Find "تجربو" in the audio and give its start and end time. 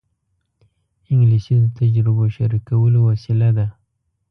1.77-2.23